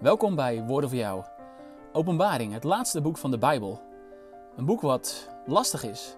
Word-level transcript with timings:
Welkom 0.00 0.34
bij 0.34 0.64
Woorden 0.64 0.90
voor 0.90 0.98
jou. 0.98 1.24
Openbaring, 1.92 2.52
het 2.52 2.64
laatste 2.64 3.00
boek 3.00 3.18
van 3.18 3.30
de 3.30 3.38
Bijbel. 3.38 3.82
Een 4.56 4.64
boek 4.64 4.80
wat 4.80 5.28
lastig 5.46 5.82
is, 5.82 6.16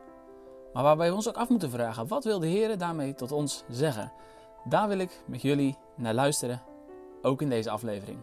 maar 0.73 0.83
waarbij 0.83 1.09
we 1.09 1.15
ons 1.15 1.29
ook 1.29 1.37
af 1.37 1.49
moeten 1.49 1.71
vragen: 1.71 2.07
wat 2.07 2.25
wil 2.25 2.39
de 2.39 2.47
Heer 2.47 2.79
daarmee 2.79 3.15
tot 3.15 3.33
ons 3.33 3.65
zeggen? 3.69 4.13
Daar 4.65 4.89
wil 4.89 4.99
ik 4.99 5.23
met 5.27 5.43
jullie 5.43 5.77
naar 5.97 6.15
luisteren, 6.15 6.63
ook 7.23 7.43
in 7.43 7.49
deze 7.49 7.71
aflevering. 7.71 8.19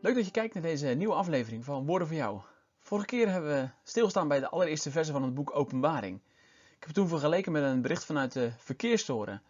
Leuk 0.00 0.14
dat 0.14 0.24
je 0.24 0.30
kijkt 0.30 0.54
naar 0.54 0.62
deze 0.62 0.86
nieuwe 0.86 1.14
aflevering 1.14 1.64
van 1.64 1.86
Woorden 1.86 2.08
voor 2.08 2.16
jou. 2.16 2.40
Vorige 2.80 3.06
keer 3.06 3.30
hebben 3.30 3.50
we 3.50 3.68
stilgestaan 3.82 4.28
bij 4.28 4.40
de 4.40 4.48
allereerste 4.48 4.90
versen 4.90 5.14
van 5.14 5.22
het 5.22 5.34
boek 5.34 5.56
Openbaring. 5.56 6.16
Ik 6.16 6.76
heb 6.78 6.86
het 6.86 6.94
toen 6.94 7.08
vergeleken 7.08 7.52
met 7.52 7.62
een 7.62 7.82
bericht 7.82 8.04
vanuit 8.04 8.32
de 8.32 8.50
verkeerstoren, 8.56 9.42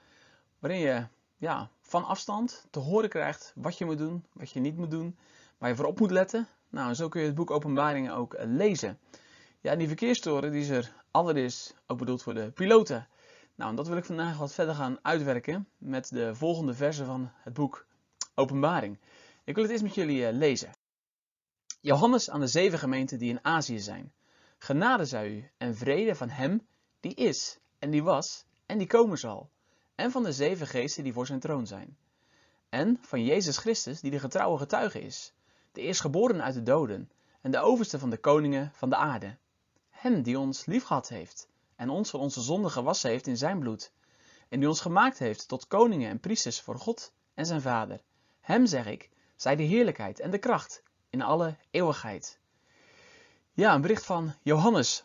waarin 0.59 0.81
je 0.81 1.07
ja, 1.39 1.71
van 1.81 2.05
afstand 2.05 2.67
te 2.71 2.79
horen 2.79 3.09
krijgt 3.09 3.53
wat 3.55 3.79
je 3.79 3.85
moet 3.85 3.99
doen, 3.99 4.25
wat 4.33 4.51
je 4.51 4.61
niet 4.61 4.77
moet 4.77 4.91
doen, 4.91 5.19
waar 5.59 5.69
je 5.69 5.77
voorop 5.77 5.99
moet 5.99 6.11
letten. 6.11 6.49
Nou, 6.69 6.95
zo 6.95 7.09
kun 7.09 7.21
je 7.21 7.27
het 7.27 7.37
boek 7.37 7.51
Openbaringen 7.51 8.15
ook 8.15 8.35
eh, 8.35 8.47
lezen. 8.47 8.99
Ja, 9.61 9.77
die 9.77 9.87
verkeerstoren 9.87 10.53
die 10.53 10.61
is 10.61 10.69
er 10.69 10.93
allereerst 11.11 11.75
ook 11.87 11.99
bedoeld 11.99 12.23
voor 12.23 12.35
de 12.35 12.51
piloten. 12.51 13.09
Nou, 13.55 13.71
en 13.71 13.77
dat 13.77 13.89
wil 13.89 13.97
ik 13.97 14.05
vandaag 14.05 14.39
wat 14.39 14.53
verder 14.53 14.75
gaan 14.75 14.99
uitwerken 15.03 15.69
met 15.77 16.09
de 16.09 16.35
volgende 16.35 16.75
versen 16.75 17.07
van 17.07 17.31
het 17.35 17.53
boek 17.53 17.87
Openbaring. 18.35 18.99
Ik 19.45 19.55
wil 19.55 19.63
het 19.63 19.73
eerst 19.73 19.85
met 19.85 19.95
jullie 19.95 20.27
eh, 20.27 20.33
lezen. 20.33 20.73
Johannes 21.81 22.31
aan 22.31 22.41
de 22.41 22.47
zeven 22.47 22.79
gemeenten 22.79 23.19
die 23.19 23.31
in 23.31 23.45
Azië 23.45 23.79
zijn. 23.79 24.13
Genade 24.59 25.05
zij 25.05 25.31
u 25.31 25.51
en 25.57 25.77
vrede 25.77 26.15
van 26.15 26.29
hem 26.29 26.67
die 27.01 27.15
is 27.15 27.59
en 27.79 27.91
die 27.91 28.03
was 28.03 28.45
en 28.67 28.79
die 28.79 28.87
komen 28.87 29.19
zal 29.19 29.51
en 29.99 30.11
van 30.11 30.23
de 30.23 30.33
zeven 30.33 30.67
geesten 30.67 31.05
die 31.05 31.13
voor 31.13 31.27
zijn 31.27 31.41
troon 31.41 31.67
zijn. 31.67 31.97
En 32.69 32.99
van 33.01 33.25
Jezus 33.25 33.57
Christus, 33.57 34.01
die 34.01 34.11
de 34.11 34.19
getrouwe 34.19 34.59
getuige 34.59 35.01
is, 35.01 35.33
de 35.73 35.81
eerstgeboren 35.81 36.43
uit 36.43 36.55
de 36.55 36.63
doden 36.63 37.11
en 37.41 37.51
de 37.51 37.59
overste 37.59 37.99
van 37.99 38.11
de 38.11 38.17
koningen 38.17 38.71
van 38.75 38.91
de 38.91 38.97
aarde. 38.97 39.37
Hem 39.91 40.23
die 40.23 40.39
ons 40.39 40.67
liefgehad 40.67 41.09
heeft 41.09 41.49
en 41.77 41.89
ons 41.89 42.11
van 42.11 42.21
onze 42.21 42.41
zonden 42.41 42.71
gewassen 42.71 43.11
heeft 43.11 43.27
in 43.27 43.37
zijn 43.37 43.59
bloed, 43.59 43.93
en 44.49 44.59
die 44.59 44.69
ons 44.69 44.81
gemaakt 44.81 45.19
heeft 45.19 45.49
tot 45.49 45.67
koningen 45.67 46.11
en 46.11 46.21
priesters 46.21 46.61
voor 46.61 46.79
God 46.79 47.13
en 47.35 47.47
zijn 47.47 47.61
Vader. 47.61 48.01
Hem 48.41 48.67
zeg 48.67 48.87
ik, 48.87 49.11
zij 49.37 49.57
de 49.57 49.63
heerlijkheid 49.63 50.21
en 50.21 50.31
de 50.31 50.39
kracht 50.39 50.83
in 51.11 51.23
alle 51.23 51.57
eeuwigheid. 51.71 52.39
Ja, 53.53 53.75
een 53.75 53.81
bericht 53.81 54.05
van 54.05 54.35
Johannes. 54.43 55.05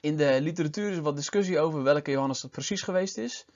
In 0.00 0.16
de 0.16 0.40
literatuur 0.40 0.90
is 0.90 0.98
wat 0.98 1.16
discussie 1.16 1.60
over 1.60 1.82
welke 1.82 2.10
Johannes 2.10 2.42
het 2.42 2.50
precies 2.50 2.82
geweest 2.82 3.18
is. 3.18 3.46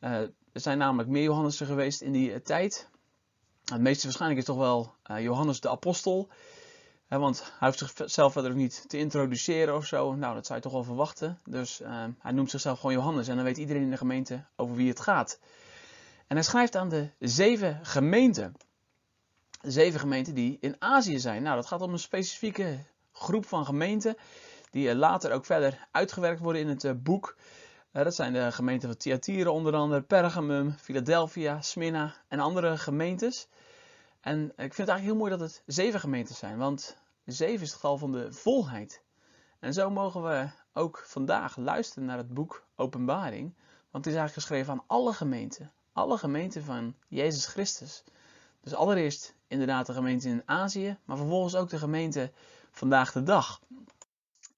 Uh, 0.00 0.20
er 0.52 0.60
zijn 0.60 0.78
namelijk 0.78 1.08
meer 1.08 1.22
Johannessen 1.22 1.66
geweest 1.66 2.00
in 2.00 2.12
die 2.12 2.30
uh, 2.30 2.36
tijd. 2.36 2.88
Het 3.64 3.80
meeste 3.80 4.04
waarschijnlijk 4.04 4.40
is 4.40 4.46
toch 4.46 4.56
wel 4.56 4.94
uh, 5.10 5.22
Johannes 5.22 5.60
de 5.60 5.68
Apostel. 5.68 6.28
want 7.08 7.52
hij 7.58 7.68
hoeft 7.68 7.96
zichzelf 7.96 8.32
verder 8.32 8.50
ook 8.50 8.56
niet 8.56 8.84
te 8.88 8.98
introduceren 8.98 9.76
of 9.76 9.86
zo. 9.86 10.14
Nou, 10.14 10.34
dat 10.34 10.46
zou 10.46 10.58
je 10.58 10.64
toch 10.64 10.72
wel 10.72 10.84
verwachten. 10.84 11.38
Dus 11.44 11.80
hij 12.18 12.32
noemt 12.32 12.50
zichzelf 12.50 12.80
gewoon 12.80 12.94
Johannes. 12.94 13.28
En 13.28 13.36
dan 13.36 13.44
weet 13.44 13.56
iedereen 13.56 13.82
in 13.82 13.90
de 13.90 13.96
gemeente 13.96 14.44
over 14.56 14.76
wie 14.76 14.88
het 14.88 15.00
gaat. 15.00 15.38
En 16.26 16.36
hij 16.36 16.44
schrijft 16.44 16.76
aan 16.76 16.88
de 16.88 17.10
zeven 17.18 17.80
gemeenten. 17.82 18.54
De 19.60 19.70
zeven 19.70 20.00
gemeenten 20.00 20.34
die 20.34 20.56
in 20.60 20.76
Azië 20.78 21.18
zijn. 21.18 21.42
Nou, 21.42 21.56
dat 21.56 21.66
gaat 21.66 21.80
om 21.80 21.92
een 21.92 21.98
specifieke 21.98 22.78
groep 23.12 23.46
van 23.46 23.64
gemeenten. 23.64 24.16
Die 24.70 24.94
later 24.94 25.32
ook 25.32 25.44
verder 25.44 25.88
uitgewerkt 25.90 26.40
worden 26.40 26.62
in 26.62 26.68
het 26.68 27.02
boek 27.02 27.36
dat 27.92 28.14
zijn 28.14 28.32
de 28.32 28.52
gemeenten 28.52 28.88
van 28.88 28.98
Thyatira 28.98 29.50
onder 29.50 29.74
andere, 29.74 30.02
Pergamum, 30.02 30.72
Philadelphia, 30.72 31.60
Smyrna 31.60 32.14
en 32.28 32.40
andere 32.40 32.78
gemeentes. 32.78 33.48
En 34.20 34.44
ik 34.44 34.54
vind 34.56 34.76
het 34.76 34.88
eigenlijk 34.88 35.04
heel 35.04 35.16
mooi 35.16 35.30
dat 35.30 35.40
het 35.40 35.62
zeven 35.66 36.00
gemeentes 36.00 36.38
zijn, 36.38 36.58
want 36.58 36.96
zeven 37.24 37.62
is 37.62 37.68
het 37.68 37.74
getal 37.74 37.98
van 37.98 38.12
de 38.12 38.32
volheid. 38.32 39.02
En 39.58 39.72
zo 39.72 39.90
mogen 39.90 40.22
we 40.22 40.50
ook 40.72 41.02
vandaag 41.06 41.56
luisteren 41.56 42.04
naar 42.04 42.18
het 42.18 42.34
boek 42.34 42.64
Openbaring, 42.76 43.54
want 43.90 44.04
het 44.04 44.14
is 44.14 44.20
eigenlijk 44.20 44.32
geschreven 44.32 44.72
aan 44.72 44.84
alle 44.86 45.12
gemeenten. 45.12 45.72
Alle 45.92 46.18
gemeenten 46.18 46.64
van 46.64 46.94
Jezus 47.08 47.46
Christus. 47.46 48.04
Dus 48.60 48.74
allereerst 48.74 49.34
inderdaad 49.46 49.86
de 49.86 49.92
gemeente 49.92 50.28
in 50.28 50.42
Azië, 50.44 50.98
maar 51.04 51.16
vervolgens 51.16 51.54
ook 51.54 51.68
de 51.68 51.78
gemeente 51.78 52.32
vandaag 52.70 53.12
de 53.12 53.22
dag. 53.22 53.60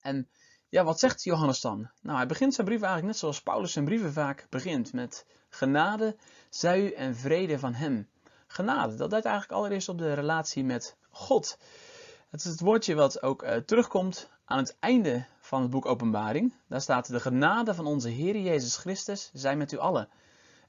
En 0.01 0.29
ja, 0.71 0.85
wat 0.85 0.99
zegt 0.99 1.25
Johannes 1.25 1.61
dan? 1.61 1.91
Nou, 2.03 2.17
hij 2.17 2.27
begint 2.27 2.55
zijn 2.55 2.67
brief 2.67 2.81
eigenlijk 2.81 3.13
net 3.13 3.21
zoals 3.21 3.43
Paulus 3.43 3.73
zijn 3.73 3.85
brieven 3.85 4.13
vaak 4.13 4.47
begint. 4.51 4.93
Met 4.93 5.27
genade, 5.49 6.17
zij 6.49 6.81
u 6.81 6.93
en 6.93 7.17
vrede 7.17 7.59
van 7.59 7.75
hem. 7.75 8.09
Genade, 8.47 8.95
dat 8.95 9.11
duidt 9.11 9.27
eigenlijk 9.27 9.59
allereerst 9.59 9.89
op 9.89 9.99
de 9.99 10.13
relatie 10.13 10.65
met 10.65 10.97
God. 11.11 11.59
Het 12.31 12.41
is 12.41 12.51
het 12.51 12.61
woordje 12.61 12.95
wat 12.95 13.23
ook 13.23 13.43
uh, 13.43 13.57
terugkomt 13.57 14.29
aan 14.45 14.59
het 14.59 14.77
einde 14.81 15.27
van 15.41 15.63
het 15.63 15.71
boek 15.71 15.87
Openbaring. 15.87 16.55
Daar 16.69 16.81
staat 16.81 17.09
de 17.09 17.21
genade 17.21 17.75
van 17.75 17.87
onze 17.87 18.09
Heer 18.09 18.37
Jezus 18.37 18.77
Christus 18.77 19.31
zij 19.33 19.57
met 19.57 19.73
u 19.73 19.79
allen. 19.79 20.09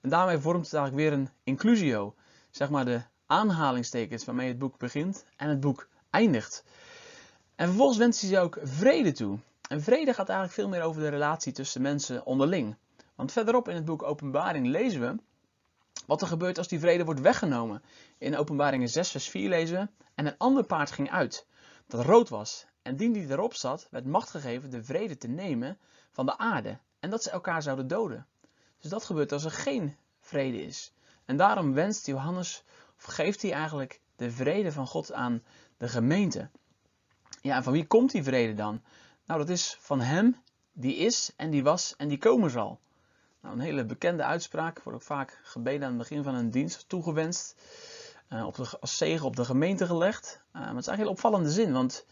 En 0.02 0.10
daarmee 0.10 0.38
vormt 0.38 0.66
het 0.66 0.74
eigenlijk 0.74 1.10
weer 1.10 1.20
een 1.20 1.30
inclusio. 1.44 2.16
Zeg 2.52 2.70
maar 2.70 2.86
de 2.86 3.02
aanhalingstekens 3.26 4.26
waarmee 4.26 4.48
het 4.48 4.60
boek 4.60 4.78
begint 4.78 5.26
en 5.36 5.50
het 5.50 5.60
boek 5.60 5.88
eindigt. 6.10 6.64
En 7.56 7.68
vervolgens 7.68 7.98
wenst 7.98 8.22
hij 8.22 8.30
ze 8.30 8.40
ook 8.40 8.60
vrede 8.64 9.12
toe. 9.12 9.40
En 9.72 9.82
vrede 9.82 10.14
gaat 10.14 10.30
eigenlijk 10.30 10.60
veel 10.60 10.68
meer 10.70 10.82
over 10.82 11.02
de 11.02 11.08
relatie 11.08 11.54
tussen 11.54 11.82
mensen 11.82 12.26
onderling. 12.26 12.76
Want 13.16 13.32
verderop 13.32 13.68
in 13.70 13.76
het 13.76 13.86
boek 13.86 14.04
Openbaring 14.04 14.68
lezen 14.68 15.02
we 15.02 15.16
wat 16.06 16.22
er 16.22 16.28
gebeurt 16.28 16.58
als 16.58 16.68
die 16.68 16.80
vrede 16.80 17.06
wordt 17.06 17.20
weggenomen. 17.20 17.82
In 18.18 18.38
Openbaringen 18.38 18.90
6 18.90 19.12
vers 19.12 19.30
4 19.30 19.50
lezen 19.50 19.80
we, 19.80 20.06
en 20.16 20.26
een 20.26 20.38
ander 20.38 20.64
paard 20.64 20.92
ging 20.92 21.12
uit, 21.12 21.48
dat 21.88 22.06
rood 22.06 22.30
was. 22.30 22.66
En 22.82 22.96
die 22.96 23.12
die 23.12 23.30
erop 23.30 23.54
zat, 23.54 23.88
werd 23.92 24.06
macht 24.06 24.30
gegeven 24.30 24.70
de 24.70 24.84
vrede 24.84 25.18
te 25.18 25.28
nemen 25.28 25.78
van 26.12 26.26
de 26.26 26.38
aarde. 26.38 26.78
En 27.00 27.10
dat 27.10 27.24
ze 27.24 27.30
elkaar 27.30 27.62
zouden 27.62 27.88
doden. 27.88 28.28
Dus 28.80 28.90
dat 28.90 29.04
gebeurt 29.04 29.32
als 29.32 29.44
er 29.44 29.52
geen 29.52 29.96
vrede 30.20 30.64
is. 30.64 30.94
En 31.26 31.38
daarom 31.38 31.74
wenst 31.74 32.06
Johannes, 32.06 32.64
of 32.98 33.04
geeft 33.04 33.42
hij 33.42 33.52
eigenlijk 33.52 34.02
de 34.16 34.32
vrede 34.32 34.72
van 34.72 34.88
God 34.88 35.14
aan 35.14 35.44
de 35.78 35.88
gemeente. 35.88 36.50
Ja, 37.42 37.56
en 37.56 37.64
van 37.64 37.74
wie 37.74 37.88
komt 37.88 38.12
die 38.12 38.24
vrede 38.24 38.54
dan? 38.54 38.82
Nou, 39.32 39.44
dat 39.44 39.52
is 39.52 39.78
van 39.80 40.02
hem 40.02 40.42
die 40.74 40.96
is 40.96 41.32
en 41.36 41.50
die 41.50 41.64
was 41.64 41.96
en 41.98 42.08
die 42.08 42.18
komen 42.18 42.50
zal. 42.50 42.80
Nou, 43.42 43.56
een 43.56 43.62
hele 43.62 43.86
bekende 43.86 44.24
uitspraak, 44.24 44.84
wordt 44.84 45.00
ook 45.00 45.06
vaak 45.06 45.40
gebeden 45.44 45.84
aan 45.84 45.90
het 45.90 45.98
begin 45.98 46.24
van 46.24 46.36
een 46.36 46.52
dienst 46.52 46.90
toegewenst. 46.90 47.56
Uh, 48.30 48.46
op 48.46 48.56
de, 48.56 48.80
als 48.80 48.98
zegen 48.98 49.26
op 49.26 49.36
de 49.36 49.46
gemeente 49.46 49.86
gelegd. 49.86 50.42
Uh, 50.48 50.62
maar 50.62 50.68
het 50.68 50.78
is 50.78 50.88
eigenlijk 50.88 51.02
een 51.02 51.08
opvallende 51.08 51.50
zin, 51.50 51.74
want 51.74 52.06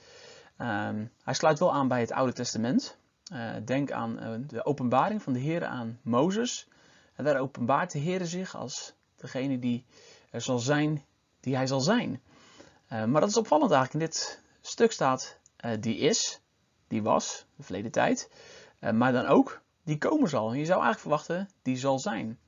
uh, 0.57 0.89
hij 1.23 1.33
sluit 1.33 1.59
wel 1.59 1.73
aan 1.73 1.87
bij 1.87 1.99
het 1.99 2.11
Oude 2.11 2.33
Testament. 2.33 2.97
Uh, 3.33 3.51
denk 3.65 3.91
aan 3.91 4.43
de 4.47 4.65
openbaring 4.65 5.21
van 5.21 5.33
de 5.33 5.39
Heer 5.39 5.65
aan 5.65 5.99
Mozes. 6.01 6.67
En 7.15 7.23
daar 7.23 7.39
openbaart 7.39 7.91
de 7.91 7.99
Heer 7.99 8.25
zich 8.25 8.55
als 8.55 8.93
degene 9.15 9.59
die 9.59 9.85
er 10.29 10.41
zal 10.41 10.59
zijn, 10.59 11.05
die 11.39 11.55
hij 11.55 11.67
zal 11.67 11.81
zijn. 11.81 12.21
maar 12.87 13.21
dat 13.21 13.29
is 13.29 13.37
opvallend 13.37 13.71
eigenlijk. 13.71 14.03
In 14.03 14.09
dit 14.09 14.41
stuk 14.61 14.91
staat 14.91 15.39
die 15.79 15.97
is 15.97 16.41
die 16.89 17.03
was, 17.03 17.45
de 17.55 17.63
verleden 17.63 17.91
tijd. 17.91 18.29
Uh, 18.81 18.91
maar 18.91 19.11
dan 19.11 19.25
ook, 19.25 19.61
die 19.83 19.97
komen 19.97 20.29
zal. 20.29 20.53
je 20.53 20.65
zou 20.65 20.81
eigenlijk 20.83 20.99
verwachten, 20.99 21.49
die 21.61 21.77
zal 21.77 21.99
zijn. 21.99 22.39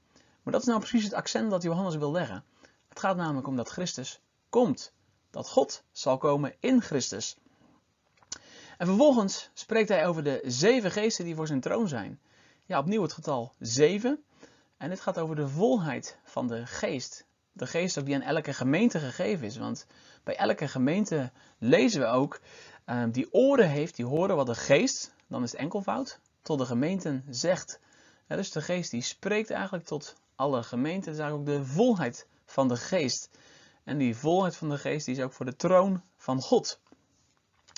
Maar 0.44 0.54
dat 0.54 0.62
is 0.62 0.68
nou 0.68 0.80
precies 0.80 1.04
het 1.04 1.14
accent 1.14 1.52
dat 1.52 1.64
Johannes 1.64 1.96
wil 1.96 2.12
leggen. 2.12 2.44
Het 2.90 3.00
gaat 3.00 3.16
namelijk 3.16 3.48
om 3.48 3.56
dat 3.56 3.70
Christus 3.70 4.22
komt. 4.50 4.94
Dat 5.30 5.50
God 5.50 5.84
zal 5.92 6.18
komen 6.18 6.54
in 6.60 6.82
Christus. 6.82 7.38
En 8.78 8.88
vervolgens 8.88 9.50
spreekt 9.54 9.90
hij 9.90 10.08
over 10.08 10.24
de 10.24 10.42
zeven 10.46 10.92
geesten 10.92 11.26
die 11.26 11.36
voor 11.36 11.48
zijn 11.48 11.62
troon 11.62 11.88
zijn. 11.88 12.20
Ja, 12.66 12.80
opnieuw 12.80 13.02
het 13.02 13.14
getal 13.14 13.54
zeven. 13.60 14.24
En 14.78 14.90
dit 14.90 15.02
gaat 15.02 15.20
over 15.20 15.36
de 15.36 15.48
volheid 15.48 16.18
van 16.24 16.48
de 16.48 16.66
geest. 16.66 17.26
De 17.52 17.68
geest 17.68 18.06
die 18.06 18.16
aan 18.16 18.22
elke 18.22 18.54
gemeente 18.54 19.00
gegeven 19.00 19.46
is. 19.46 19.58
Want 19.58 19.86
bij 20.24 20.36
elke 20.36 20.68
gemeente 20.68 21.32
lezen 21.58 22.02
we 22.02 22.08
ook 22.08 22.40
die 23.12 23.34
oren 23.34 23.70
heeft, 23.70 23.96
die 23.96 24.06
horen 24.06 24.36
wat 24.36 24.46
de 24.46 24.56
geest, 24.56 25.14
dan 25.28 25.44
is 25.44 25.52
het 25.52 25.60
enkelvoud, 25.60 26.20
tot 26.42 26.60
de 26.60 26.66
gemeenten 26.66 27.24
zegt. 27.30 27.80
dus 28.28 28.52
de 28.52 28.62
geest 28.62 28.92
die 28.92 29.02
spreekt 29.02 29.50
eigenlijk 29.50 29.86
tot 29.86 30.16
alle 30.36 30.64
gemeenten. 30.64 31.06
Dat 31.06 31.14
is 31.14 31.20
eigenlijk 31.20 31.50
ook 31.50 31.58
de 31.58 31.66
volheid 31.74 32.28
van 32.46 32.68
de 32.68 32.78
geest. 32.78 33.30
En 33.84 33.98
die 33.98 34.16
volheid 34.16 34.56
van 34.56 34.70
de 34.70 34.78
geest 34.78 35.06
die 35.06 35.16
is 35.16 35.24
ook 35.24 35.34
voor 35.34 35.46
de 35.46 35.56
troon 35.56 36.02
van 36.18 36.42
God. 36.42 36.80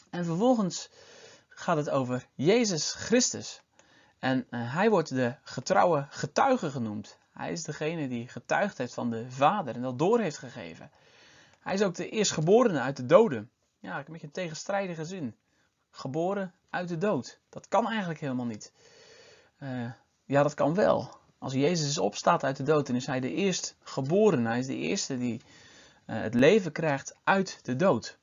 En 0.10 0.26
vervolgens 0.26 0.90
gaat 1.50 1.78
het 1.78 1.90
over 1.90 2.28
Jezus 2.34 2.94
Christus. 2.94 3.62
En 4.20 4.48
uh, 4.50 4.74
hij 4.74 4.90
wordt 4.90 5.10
de 5.10 5.36
getrouwe 5.44 6.06
getuige 6.10 6.72
genoemd. 6.72 7.18
Hij 7.32 7.52
is 7.52 7.64
degene 7.64 8.08
die 8.08 8.28
getuigd 8.28 8.78
heeft 8.78 8.94
van 8.94 9.10
de 9.10 9.32
Vader 9.32 9.76
en 9.76 9.82
dat 9.82 10.00
door 10.00 10.20
heeft 10.20 10.38
gegeven. 10.38 10.92
Hij 11.60 11.74
is 11.74 11.82
ook 11.82 11.96
de 11.96 12.10
eerstgeborene 12.10 12.80
uit 12.80 12.98
de 12.98 13.06
doden. 13.06 13.50
Ja, 13.84 13.98
een 13.98 14.06
beetje 14.08 14.28
een 14.28 14.34
tegenstrijdige 14.34 15.06
zin. 15.06 15.36
Geboren 15.92 16.54
uit 16.70 16.88
de 16.88 16.98
dood. 16.98 17.40
Dat 17.50 17.68
kan 17.68 17.88
eigenlijk 17.88 18.20
helemaal 18.20 18.46
niet. 18.46 18.74
Uh, 19.60 19.92
ja, 20.26 20.44
dat 20.44 20.54
kan 20.54 20.74
wel. 20.74 21.10
Als 21.38 21.54
Jezus 21.54 21.98
opstaat 21.98 22.44
uit 22.44 22.58
de 22.58 22.64
dood, 22.64 22.88
dan 22.88 22.96
is 22.96 23.06
hij 23.06 23.20
de 23.20 23.34
eerstgeborene. 23.34 24.48
Hij 24.48 24.60
is 24.60 24.66
de 24.66 24.76
eerste 24.76 25.18
die 25.18 25.42
uh, 26.06 26.22
het 26.22 26.34
leven 26.34 26.72
krijgt 26.72 27.16
uit 27.24 27.60
de 27.64 27.76
dood. 27.76 28.18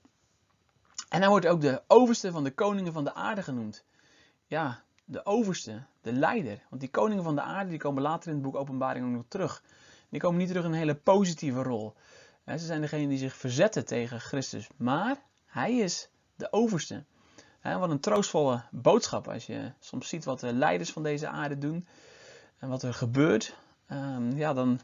En 1.08 1.20
hij 1.20 1.28
wordt 1.28 1.46
ook 1.46 1.60
de 1.60 1.82
overste 1.86 2.30
van 2.30 2.44
de 2.44 2.54
koningen 2.54 2.92
van 2.92 3.04
de 3.04 3.14
aarde 3.14 3.42
genoemd. 3.42 3.84
Ja, 4.46 4.82
de 5.04 5.26
overste, 5.26 5.82
de 6.00 6.12
leider. 6.12 6.62
Want 6.68 6.80
die 6.80 6.90
koningen 6.90 7.24
van 7.24 7.34
de 7.34 7.42
aarde 7.42 7.70
die 7.70 7.78
komen 7.78 8.02
later 8.02 8.28
in 8.28 8.34
het 8.34 8.42
boek 8.42 8.56
Openbaring 8.56 9.06
ook 9.06 9.12
nog 9.12 9.24
terug. 9.28 9.62
Die 10.08 10.20
komen 10.20 10.38
niet 10.38 10.48
terug 10.48 10.64
in 10.64 10.70
een 10.70 10.78
hele 10.78 10.94
positieve 10.94 11.62
rol. 11.62 11.94
Ze 12.46 12.58
zijn 12.58 12.80
degene 12.80 13.08
die 13.08 13.18
zich 13.18 13.36
verzetten 13.36 13.84
tegen 13.84 14.20
Christus. 14.20 14.68
Maar 14.76 15.28
hij 15.50 15.76
is 15.76 16.08
de 16.36 16.52
overste. 16.52 17.04
Wat 17.62 17.90
een 17.90 18.00
troostvolle 18.00 18.62
boodschap 18.70 19.28
als 19.28 19.46
je 19.46 19.72
soms 19.80 20.08
ziet 20.08 20.24
wat 20.24 20.40
de 20.40 20.52
leiders 20.52 20.92
van 20.92 21.02
deze 21.02 21.28
aarde 21.28 21.58
doen 21.58 21.86
en 22.58 22.68
wat 22.68 22.82
er 22.82 22.94
gebeurt. 22.94 23.56
Ehm, 23.86 24.36
ja, 24.36 24.52
dan 24.52 24.80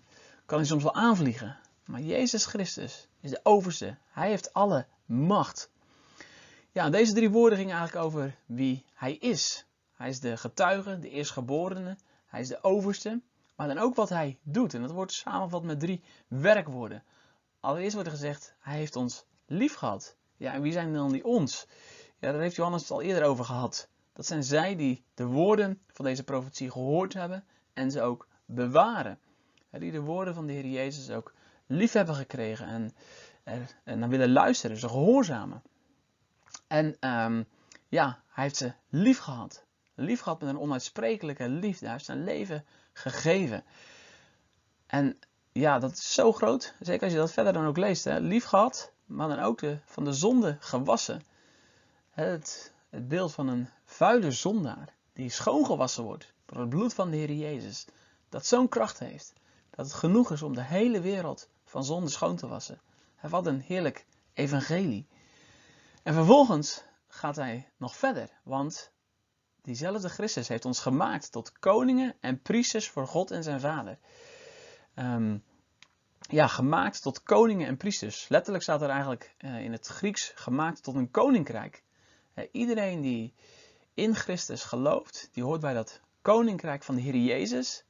kan 0.46 0.58
hij 0.58 0.66
soms 0.66 0.82
wel 0.82 0.94
aanvliegen. 0.94 1.56
Maar 1.84 2.00
Jezus 2.00 2.46
Christus 2.46 3.08
is 3.20 3.30
de 3.30 3.40
overste. 3.42 3.96
Hij 4.10 4.28
heeft 4.28 4.52
alle 4.52 4.86
macht. 5.04 5.70
Ja, 6.72 6.90
deze 6.90 7.12
drie 7.12 7.30
woorden 7.30 7.58
gingen 7.58 7.76
eigenlijk 7.76 8.06
over 8.06 8.36
wie 8.46 8.84
hij 8.94 9.14
is. 9.14 9.66
Hij 9.94 10.08
is 10.08 10.20
de 10.20 10.36
getuige, 10.36 10.98
de 10.98 11.10
eerstgeborene. 11.10 11.96
Hij 12.26 12.40
is 12.40 12.48
de 12.48 12.62
overste. 12.62 13.20
Maar 13.56 13.68
dan 13.68 13.78
ook 13.78 13.94
wat 13.94 14.08
hij 14.08 14.38
doet. 14.42 14.74
En 14.74 14.80
dat 14.80 14.90
wordt 14.90 15.12
samengevat 15.12 15.62
met 15.62 15.80
drie 15.80 16.02
werkwoorden. 16.28 17.02
Allereerst 17.60 17.94
wordt 17.94 18.08
er 18.08 18.14
gezegd, 18.14 18.54
hij 18.58 18.76
heeft 18.76 18.96
ons 18.96 19.24
lief 19.46 19.74
gehad. 19.74 20.16
Ja, 20.36 20.52
en 20.52 20.62
wie 20.62 20.72
zijn 20.72 20.92
dan 20.92 21.12
die 21.12 21.24
ons? 21.24 21.66
Ja, 22.18 22.32
daar 22.32 22.40
heeft 22.40 22.56
Johannes 22.56 22.82
het 22.82 22.90
al 22.90 23.02
eerder 23.02 23.24
over 23.24 23.44
gehad. 23.44 23.88
Dat 24.12 24.26
zijn 24.26 24.44
zij 24.44 24.76
die 24.76 25.04
de 25.14 25.24
woorden 25.24 25.80
van 25.92 26.04
deze 26.04 26.24
profetie 26.24 26.70
gehoord 26.70 27.12
hebben 27.12 27.44
en 27.72 27.90
ze 27.90 28.02
ook 28.02 28.28
bewaren. 28.44 29.18
Die 29.70 29.92
de 29.92 30.00
woorden 30.00 30.34
van 30.34 30.46
de 30.46 30.52
Heer 30.52 30.66
Jezus 30.66 31.10
ook 31.10 31.34
lief 31.66 31.92
hebben 31.92 32.14
gekregen 32.14 32.66
en, 32.66 32.94
er, 33.44 33.60
en 33.84 34.00
dan 34.00 34.08
willen 34.08 34.32
luisteren, 34.32 34.76
ze 34.76 34.88
gehoorzamen. 34.88 35.62
En 36.66 36.96
um, 37.00 37.46
ja, 37.88 38.22
hij 38.28 38.44
heeft 38.44 38.56
ze 38.56 38.72
lief 38.88 39.18
gehad. 39.18 39.64
Lief 39.94 40.20
gehad 40.20 40.40
met 40.40 40.48
een 40.48 40.58
onuitsprekelijke 40.58 41.48
liefde. 41.48 41.84
Hij 41.84 41.94
heeft 41.94 42.04
zijn 42.04 42.24
leven 42.24 42.64
gegeven. 42.92 43.64
En 44.86 45.18
ja, 45.52 45.78
dat 45.78 45.92
is 45.92 46.14
zo 46.14 46.32
groot. 46.32 46.74
Zeker 46.80 47.02
als 47.02 47.12
je 47.12 47.18
dat 47.18 47.32
verder 47.32 47.52
dan 47.52 47.66
ook 47.66 47.76
leest. 47.76 48.04
Hè. 48.04 48.18
Lief 48.18 48.44
gehad, 48.44 48.92
maar 49.06 49.28
dan 49.28 49.38
ook 49.38 49.58
de, 49.58 49.78
van 49.84 50.04
de 50.04 50.12
zonde 50.12 50.56
gewassen. 50.60 51.22
Het, 52.10 52.72
het 52.88 53.08
beeld 53.08 53.32
van 53.32 53.48
een 53.48 53.68
vuile 53.84 54.32
zondaar 54.32 54.94
die 55.12 55.30
schoongewassen 55.30 56.04
wordt 56.04 56.32
door 56.46 56.60
het 56.60 56.68
bloed 56.68 56.94
van 56.94 57.10
de 57.10 57.16
Heer 57.16 57.32
Jezus. 57.32 57.86
Dat 58.28 58.46
zo'n 58.46 58.68
kracht 58.68 58.98
heeft. 58.98 59.32
Dat 59.70 59.86
het 59.86 59.94
genoeg 59.94 60.32
is 60.32 60.42
om 60.42 60.54
de 60.54 60.62
hele 60.62 61.00
wereld 61.00 61.48
van 61.64 61.84
zonde 61.84 62.10
schoon 62.10 62.36
te 62.36 62.46
wassen. 62.46 62.80
Wat 63.20 63.46
een 63.46 63.60
heerlijk 63.60 64.06
evangelie. 64.32 65.06
En 66.02 66.14
vervolgens 66.14 66.82
gaat 67.08 67.36
hij 67.36 67.68
nog 67.76 67.96
verder, 67.96 68.28
want 68.42 68.90
diezelfde 69.62 70.08
Christus 70.08 70.48
heeft 70.48 70.64
ons 70.64 70.80
gemaakt 70.80 71.32
tot 71.32 71.58
koningen 71.58 72.16
en 72.20 72.42
priesters 72.42 72.88
voor 72.88 73.06
God 73.06 73.30
en 73.30 73.42
zijn 73.42 73.60
Vader. 73.60 73.98
Um, 74.94 75.44
ja, 76.20 76.46
gemaakt 76.46 77.02
tot 77.02 77.22
koningen 77.22 77.66
en 77.66 77.76
priesters. 77.76 78.28
Letterlijk 78.28 78.62
staat 78.64 78.82
er 78.82 78.88
eigenlijk 78.88 79.34
uh, 79.38 79.64
in 79.64 79.72
het 79.72 79.86
Grieks 79.86 80.32
gemaakt 80.34 80.82
tot 80.82 80.94
een 80.94 81.10
koninkrijk. 81.10 81.82
Uh, 82.34 82.44
iedereen 82.52 83.00
die 83.00 83.34
in 83.94 84.14
Christus 84.14 84.64
gelooft, 84.64 85.28
die 85.32 85.42
hoort 85.42 85.60
bij 85.60 85.74
dat 85.74 86.00
koninkrijk 86.22 86.82
van 86.82 86.94
de 86.94 87.00
Heer 87.00 87.16
Jezus. 87.16 87.84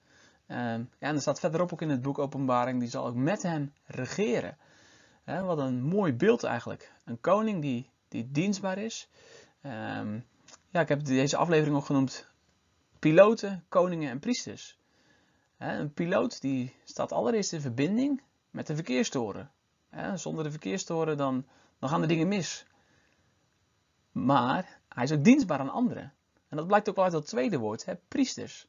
Uh, 0.49 0.57
ja, 0.57 0.87
en 0.99 1.15
er 1.15 1.21
staat 1.21 1.41
verderop 1.41 1.73
ook 1.73 1.83
in 1.83 1.91
het 1.91 2.03
boek 2.03 2.19
Openbaring, 2.19 2.81
die 2.81 2.89
zal 2.89 3.07
ook 3.07 3.15
met 3.15 3.43
hem 3.43 3.73
regeren. 3.87 4.57
wat 5.25 5.59
een 5.59 5.83
mooi 5.83 6.13
beeld 6.13 6.45
eigenlijk. 6.45 6.93
Een 7.05 7.21
koning 7.21 7.63
die, 7.63 7.91
die 8.09 8.31
dienstbaar 8.31 8.79
is. 8.79 9.09
Um, 9.63 10.25
ja, 10.71 10.81
ik 10.81 10.89
heb 10.89 11.05
deze 11.05 11.37
aflevering 11.37 11.77
ook 11.77 11.85
genoemd 11.85 12.27
piloten, 12.99 13.65
koningen 13.69 14.11
en 14.11 14.19
priesters. 14.19 14.79
Een 15.59 15.93
piloot 15.93 16.41
die 16.41 16.75
staat 16.85 17.13
allereerst 17.13 17.53
in 17.53 17.61
verbinding 17.61 18.23
met 18.51 18.67
de 18.67 18.75
verkeerstoren. 18.75 19.51
Zonder 20.15 20.45
de 20.45 20.51
verkeerstoren 20.51 21.17
dan, 21.17 21.47
dan 21.79 21.89
gaan 21.89 22.01
de 22.01 22.07
dingen 22.07 22.29
mis. 22.29 22.67
Maar 24.13 24.81
hij 24.89 25.05
is 25.05 25.13
ook 25.13 25.25
dienstbaar 25.25 25.59
aan 25.59 25.71
anderen. 25.71 26.13
En 26.49 26.57
dat 26.57 26.67
blijkt 26.67 26.89
ook 26.89 26.95
wel 26.95 27.05
uit 27.05 27.13
dat 27.13 27.27
tweede 27.27 27.59
woord, 27.59 27.85
hè, 27.85 27.97
priesters. 27.97 28.69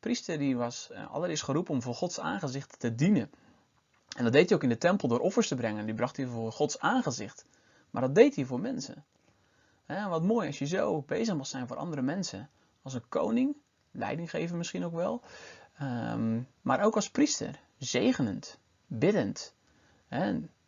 Priester 0.00 0.38
die 0.38 0.56
was 0.56 0.90
eh, 0.90 1.10
allereerst 1.10 1.42
geroepen 1.42 1.74
om 1.74 1.82
voor 1.82 1.94
Gods 1.94 2.20
aangezicht 2.20 2.78
te 2.78 2.94
dienen. 2.94 3.30
En 4.16 4.24
dat 4.24 4.32
deed 4.32 4.48
hij 4.48 4.56
ook 4.56 4.62
in 4.62 4.68
de 4.68 4.78
tempel 4.78 5.08
door 5.08 5.20
offers 5.20 5.48
te 5.48 5.54
brengen. 5.54 5.86
Die 5.86 5.94
bracht 5.94 6.16
hij 6.16 6.26
voor 6.26 6.52
Gods 6.52 6.78
aangezicht. 6.78 7.46
Maar 7.90 8.02
dat 8.02 8.14
deed 8.14 8.36
hij 8.36 8.44
voor 8.44 8.60
mensen. 8.60 9.04
En 9.86 10.08
wat 10.08 10.22
mooi 10.22 10.46
als 10.46 10.58
je 10.58 10.66
zo 10.66 11.02
bezig 11.02 11.36
mag 11.36 11.46
zijn 11.46 11.66
voor 11.66 11.76
andere 11.76 12.02
mensen. 12.02 12.50
Als 12.82 12.94
een 12.94 13.08
koning, 13.08 13.56
leiding 13.90 14.30
geven 14.30 14.56
misschien 14.56 14.84
ook 14.84 14.94
wel. 14.94 15.22
Ehm, 15.78 16.40
maar 16.62 16.82
ook 16.82 16.94
als 16.94 17.10
priester, 17.10 17.60
zegenend, 17.78 18.58
biddend. 18.86 19.54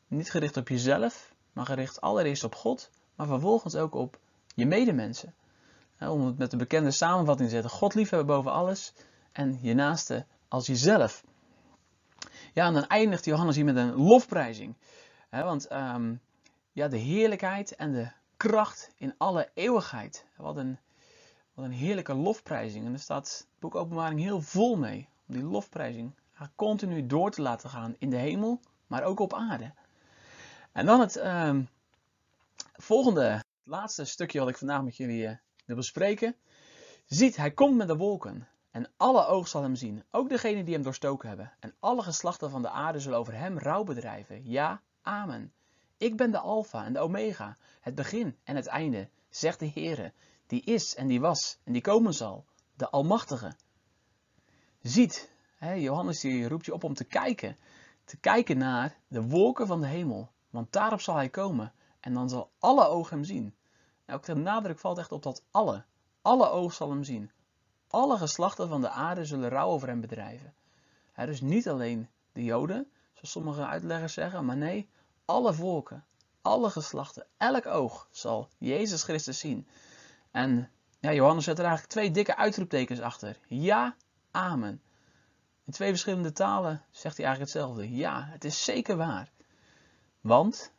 Niet 0.08 0.30
gericht 0.30 0.56
op 0.56 0.68
jezelf, 0.68 1.34
maar 1.52 1.66
gericht 1.66 2.00
allereerst 2.00 2.44
op 2.44 2.54
God, 2.54 2.90
maar 3.14 3.26
vervolgens 3.26 3.74
ook 3.74 3.94
op 3.94 4.18
je 4.54 4.66
medemensen. 4.66 5.34
Om 6.00 6.26
het 6.26 6.38
met 6.38 6.50
de 6.50 6.56
bekende 6.56 6.90
samenvatting 6.90 7.48
te 7.48 7.54
zetten: 7.54 7.70
God 7.70 7.94
liefhebben 7.94 8.26
boven 8.36 8.52
alles 8.52 8.92
en 9.32 9.58
je 9.62 9.74
naaste 9.74 10.26
als 10.48 10.66
jezelf. 10.66 11.24
Ja, 12.52 12.66
en 12.66 12.72
dan 12.72 12.86
eindigt 12.86 13.24
Johannes 13.24 13.56
hier 13.56 13.64
met 13.64 13.76
een 13.76 13.94
lofprijzing. 13.94 14.74
want 15.30 15.66
ehm, 15.66 16.14
ja, 16.72 16.88
de 16.88 16.96
heerlijkheid 16.96 17.76
en 17.76 17.92
de 17.92 18.10
kracht 18.36 18.90
in 18.96 19.14
alle 19.18 19.50
eeuwigheid. 19.54 20.24
Wat 20.36 20.56
een, 20.56 20.78
wat 21.56 21.64
een 21.64 21.72
heerlijke 21.72 22.14
lofprijzing. 22.14 22.86
En 22.86 22.92
er 22.92 22.98
staat 22.98 23.28
het 23.28 23.46
boek 23.58 23.74
Openbaring 23.74 24.20
heel 24.20 24.40
vol 24.40 24.76
mee. 24.76 25.08
Om 25.28 25.34
die 25.34 25.44
lofprijzing 25.44 26.12
continu 26.56 27.06
door 27.06 27.30
te 27.30 27.42
laten 27.42 27.70
gaan 27.70 27.94
in 27.98 28.10
de 28.10 28.16
hemel, 28.16 28.60
maar 28.86 29.04
ook 29.04 29.20
op 29.20 29.34
aarde. 29.34 29.72
En 30.72 30.86
dan 30.86 31.00
het 31.00 31.16
uh, 31.16 31.56
volgende, 32.72 33.44
laatste 33.62 34.04
stukje 34.04 34.38
wat 34.38 34.48
ik 34.48 34.56
vandaag 34.56 34.82
met 34.82 34.96
jullie 34.96 35.22
uh, 35.22 35.30
wil 35.64 35.76
bespreken. 35.76 36.36
Ziet, 37.06 37.36
hij 37.36 37.50
komt 37.50 37.76
met 37.76 37.88
de 37.88 37.96
wolken. 37.96 38.48
En 38.70 38.90
alle 38.96 39.26
ogen 39.26 39.48
zal 39.48 39.62
hem 39.62 39.74
zien, 39.74 40.04
ook 40.10 40.28
degenen 40.28 40.64
die 40.64 40.74
hem 40.74 40.82
doorstoken 40.82 41.28
hebben. 41.28 41.52
En 41.60 41.74
alle 41.78 42.02
geslachten 42.02 42.50
van 42.50 42.62
de 42.62 42.70
aarde 42.70 43.00
zullen 43.00 43.18
over 43.18 43.34
hem 43.34 43.58
rouw 43.58 43.84
bedrijven. 43.84 44.48
Ja, 44.50 44.80
amen. 45.02 45.52
Ik 45.96 46.16
ben 46.16 46.30
de 46.30 46.38
Alpha 46.38 46.84
en 46.84 46.92
de 46.92 46.98
Omega, 46.98 47.56
het 47.80 47.94
begin 47.94 48.36
en 48.44 48.56
het 48.56 48.66
einde, 48.66 49.08
zegt 49.28 49.58
de 49.58 49.70
Heere, 49.74 50.12
die 50.46 50.62
is 50.62 50.94
en 50.94 51.06
die 51.06 51.20
was 51.20 51.58
en 51.64 51.72
die 51.72 51.82
komen 51.82 52.12
zal, 52.12 52.44
de 52.74 52.90
Almachtige. 52.90 53.56
Ziet, 54.82 55.30
hè, 55.56 55.72
Johannes 55.72 56.20
die 56.20 56.48
roept 56.48 56.64
je 56.66 56.74
op 56.74 56.84
om 56.84 56.94
te 56.94 57.04
kijken, 57.04 57.56
te 58.04 58.16
kijken 58.16 58.58
naar 58.58 58.98
de 59.08 59.22
wolken 59.22 59.66
van 59.66 59.80
de 59.80 59.86
hemel, 59.86 60.30
want 60.50 60.72
daarop 60.72 61.00
zal 61.00 61.14
hij 61.14 61.28
komen 61.28 61.72
en 62.00 62.14
dan 62.14 62.28
zal 62.28 62.50
alle 62.58 62.86
ogen 62.86 63.16
hem 63.16 63.24
zien. 63.24 63.54
En 64.04 64.14
ook 64.14 64.24
de 64.24 64.34
nadruk 64.34 64.78
valt 64.78 64.98
echt 64.98 65.12
op 65.12 65.22
dat 65.22 65.42
alle, 65.50 65.84
alle 66.22 66.48
ogen 66.48 66.76
zal 66.76 66.90
hem 66.90 67.04
zien. 67.04 67.30
Alle 67.88 68.16
geslachten 68.16 68.68
van 68.68 68.80
de 68.80 68.90
aarde 68.90 69.24
zullen 69.24 69.48
rouw 69.48 69.68
over 69.68 69.88
hem 69.88 70.00
bedrijven. 70.00 70.54
Hè, 71.12 71.26
dus 71.26 71.40
niet 71.40 71.68
alleen 71.68 72.08
de 72.32 72.44
Joden, 72.44 72.90
zoals 73.12 73.30
sommige 73.30 73.66
uitleggers 73.66 74.12
zeggen, 74.12 74.44
maar 74.44 74.56
nee, 74.56 74.88
alle 75.24 75.54
volken, 75.54 76.04
alle 76.42 76.70
geslachten, 76.70 77.26
elk 77.36 77.66
oog 77.66 78.08
zal 78.10 78.48
Jezus 78.58 79.02
Christus 79.02 79.38
zien. 79.38 79.66
En 80.36 80.70
ja, 81.00 81.12
Johannes 81.12 81.44
zet 81.44 81.58
er 81.58 81.64
eigenlijk 81.64 81.92
twee 81.92 82.10
dikke 82.10 82.36
uitroeptekens 82.36 83.00
achter. 83.00 83.36
Ja, 83.46 83.96
amen. 84.30 84.82
In 85.64 85.72
twee 85.72 85.88
verschillende 85.88 86.32
talen 86.32 86.82
zegt 86.90 87.16
hij 87.16 87.26
eigenlijk 87.26 87.54
hetzelfde. 87.54 87.96
Ja, 87.96 88.28
het 88.30 88.44
is 88.44 88.64
zeker 88.64 88.96
waar. 88.96 89.30
Want 90.20 90.72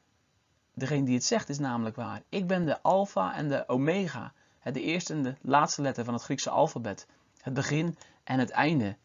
degene 0.73 1.05
die 1.05 1.15
het 1.15 1.23
zegt 1.23 1.49
is 1.49 1.59
namelijk 1.59 1.95
waar. 1.95 2.21
Ik 2.29 2.47
ben 2.47 2.65
de 2.65 2.81
alfa 2.81 3.35
en 3.35 3.47
de 3.47 3.67
omega. 3.67 4.33
De 4.63 4.81
eerste 4.81 5.13
en 5.13 5.23
de 5.23 5.35
laatste 5.41 5.81
letter 5.81 6.05
van 6.05 6.13
het 6.13 6.23
Griekse 6.23 6.49
alfabet. 6.49 7.07
Het 7.41 7.53
begin 7.53 7.97
en 8.23 8.39
het 8.39 8.49
einde. 8.49 8.95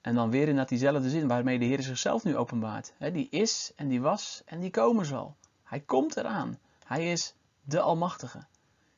En 0.00 0.14
dan 0.14 0.30
weer 0.30 0.48
in 0.48 0.64
diezelfde 0.64 1.10
zin 1.10 1.28
waarmee 1.28 1.58
de 1.58 1.64
Heer 1.64 1.82
zichzelf 1.82 2.24
nu 2.24 2.36
openbaart. 2.36 2.92
die 2.98 3.28
is 3.30 3.72
en 3.76 3.88
die 3.88 4.00
was 4.00 4.42
en 4.44 4.60
die 4.60 4.70
komen 4.70 5.06
zal. 5.06 5.36
Hij 5.62 5.80
komt 5.80 6.16
eraan. 6.16 6.58
Hij 6.84 7.12
is 7.12 7.34
de 7.62 7.80
Almachtige. 7.80 8.46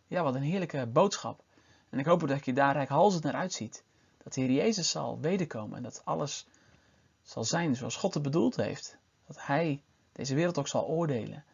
Ja, 0.06 0.22
wat 0.22 0.34
een 0.34 0.42
heerlijke 0.42 0.86
boodschap. 0.86 1.42
En 1.88 1.98
ik 1.98 2.06
hoop 2.06 2.28
dat 2.28 2.44
je 2.44 2.52
daar 2.52 2.72
rijkhalsend 2.72 3.22
naar 3.22 3.34
uitziet. 3.34 3.84
Dat 4.22 4.34
de 4.34 4.40
Heer 4.40 4.50
Jezus 4.50 4.90
zal 4.90 5.20
wederkomen 5.20 5.76
en 5.76 5.82
dat 5.82 6.02
alles 6.04 6.46
zal 7.22 7.44
zijn 7.44 7.76
zoals 7.76 7.96
God 7.96 8.14
het 8.14 8.22
bedoeld 8.22 8.56
heeft. 8.56 8.98
Dat 9.26 9.46
Hij 9.46 9.82
deze 10.12 10.34
wereld 10.34 10.58
ook 10.58 10.68
zal 10.68 10.86
oordelen. 10.86 11.44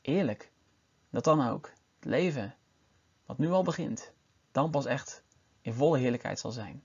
Eerlijk. 0.00 0.50
Dat 1.10 1.24
dan 1.24 1.48
ook 1.48 1.72
het 1.96 2.04
leven, 2.04 2.54
wat 3.26 3.38
nu 3.38 3.50
al 3.50 3.62
begint, 3.62 4.12
dan 4.52 4.70
pas 4.70 4.84
echt 4.84 5.22
in 5.60 5.72
volle 5.72 5.98
heerlijkheid 5.98 6.38
zal 6.38 6.50
zijn. 6.50 6.82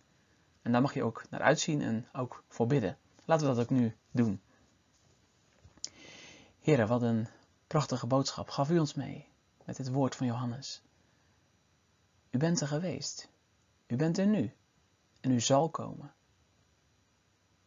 En 0.62 0.72
daar 0.72 0.82
mag 0.82 0.94
je 0.94 1.04
ook 1.04 1.24
naar 1.30 1.42
uitzien 1.42 1.82
en 1.82 2.08
ook 2.14 2.44
voor 2.48 2.68
bidden. 2.68 2.98
Laten 3.26 3.48
we 3.48 3.54
dat 3.54 3.64
ook 3.64 3.70
nu 3.70 3.96
doen. 4.12 4.42
Heren, 6.60 6.88
wat 6.88 7.02
een 7.02 7.28
prachtige 7.68 8.08
boodschap 8.08 8.50
gaf 8.50 8.70
u 8.70 8.80
ons 8.80 8.94
mee 8.94 9.28
met 9.66 9.78
het 9.78 9.92
woord 9.92 10.16
van 10.16 10.28
Johannes. 10.28 10.82
U 12.32 12.38
bent 12.38 12.62
er 12.62 12.68
geweest. 12.68 13.30
U 13.88 13.96
bent 13.96 14.18
er 14.18 14.28
nu. 14.28 14.54
En 15.22 15.32
u 15.32 15.40
zal 15.40 15.70
komen. 15.70 16.14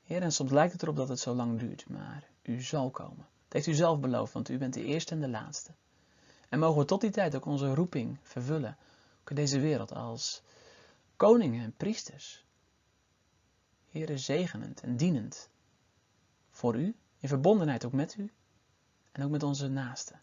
Heer, 0.02 0.22
en 0.22 0.32
soms 0.32 0.50
lijkt 0.50 0.72
het 0.72 0.82
erop 0.82 0.96
dat 0.96 1.08
het 1.08 1.18
zo 1.18 1.34
lang 1.34 1.58
duurt, 1.58 1.88
maar 1.88 2.28
u 2.42 2.60
zal 2.60 2.90
komen. 2.90 3.26
Dat 3.44 3.52
heeft 3.52 3.66
u 3.66 3.74
zelf 3.74 4.00
beloofd, 4.00 4.32
want 4.32 4.48
u 4.48 4.58
bent 4.58 4.74
de 4.74 4.84
eerste 4.84 5.14
en 5.14 5.20
de 5.20 5.28
laatste. 5.28 5.74
En 6.48 6.58
mogen 6.58 6.80
we 6.80 6.86
tot 6.86 7.00
die 7.00 7.10
tijd 7.10 7.34
ook 7.34 7.44
onze 7.44 7.74
roeping 7.74 8.18
vervullen, 8.22 8.76
ook 9.20 9.30
in 9.30 9.36
deze 9.36 9.60
wereld, 9.60 9.92
als 9.92 10.42
koningen 11.16 11.64
en 11.64 11.72
priesters. 11.76 12.44
Heere, 13.90 14.18
zegenend 14.18 14.80
en 14.80 14.96
dienend 14.96 15.48
voor 16.50 16.76
u, 16.76 16.96
in 17.18 17.28
verbondenheid 17.28 17.84
ook 17.84 17.92
met 17.92 18.16
u 18.16 18.32
en 19.12 19.24
ook 19.24 19.30
met 19.30 19.42
onze 19.42 19.68
naasten. 19.68 20.20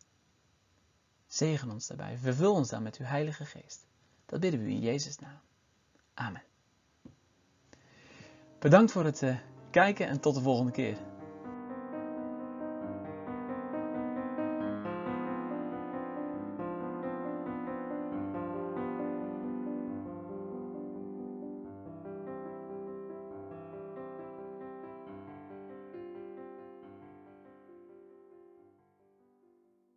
Zegen 1.28 1.72
ons 1.72 1.88
daarbij, 1.88 2.18
vervul 2.18 2.54
ons 2.54 2.70
dan 2.70 2.84
met 2.84 2.98
uw 2.98 3.06
Heilige 3.06 3.46
Geest. 3.46 3.86
Dat 4.32 4.40
bidden 4.40 4.64
we 4.64 4.70
in 4.70 4.80
Jezus' 4.80 5.20
naam. 5.20 5.40
Amen. 6.14 6.44
Bedankt 8.60 8.92
voor 8.92 9.06
het 9.06 9.22
uh, 9.22 9.38
kijken 9.72 10.08
en 10.08 10.20
tot 10.20 10.36
de 10.36 10.42
volgende 10.42 10.72
keer. 10.72 10.98